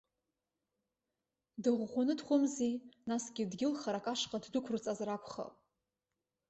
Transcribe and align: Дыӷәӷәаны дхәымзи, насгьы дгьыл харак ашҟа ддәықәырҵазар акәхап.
Дыӷәӷәаны 1.61 2.13
дхәымзи, 2.19 2.73
насгьы 3.09 3.43
дгьыл 3.51 3.73
харак 3.81 4.05
ашҟа 4.13 4.37
ддәықәырҵазар 4.43 5.09
акәхап. 5.09 5.53